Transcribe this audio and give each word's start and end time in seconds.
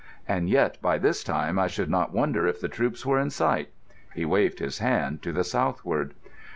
And 0.27 0.49
yet 0.49 0.81
by 0.81 0.97
this 0.97 1.23
time 1.23 1.59
I 1.59 1.67
should 1.67 1.87
not 1.91 2.11
wonder 2.11 2.47
if 2.47 2.59
the 2.59 2.67
troops 2.67 3.05
were 3.05 3.19
in 3.19 3.29
sight." 3.29 3.69
He 4.15 4.25
waved 4.25 4.59
a 4.59 4.83
hand 4.83 5.21
to 5.21 5.31
the 5.31 5.43
southward. 5.43 6.15